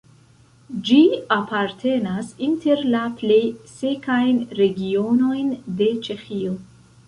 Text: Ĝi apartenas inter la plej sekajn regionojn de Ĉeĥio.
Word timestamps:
Ĝi 0.87 1.01
apartenas 1.35 2.31
inter 2.49 2.83
la 2.97 3.03
plej 3.21 3.39
sekajn 3.75 4.43
regionojn 4.63 5.57
de 5.83 5.95
Ĉeĥio. 6.09 6.61